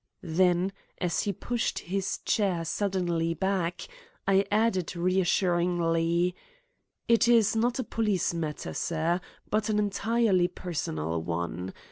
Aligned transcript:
Then, 0.23 0.71
as 0.97 1.21
he 1.21 1.31
pushed 1.31 1.77
his 1.77 2.17
chair 2.25 2.65
suddenly 2.65 3.35
back, 3.35 3.87
I 4.27 4.45
added 4.49 4.95
reassuringly: 4.95 6.35
"It 7.07 7.27
is 7.27 7.55
not 7.55 7.77
a 7.77 7.83
police 7.83 8.33
matter, 8.33 8.73
sir, 8.73 9.21
but 9.51 9.69
an 9.69 9.77
entirely 9.77 10.47
personal 10.47 11.21
one. 11.21 11.71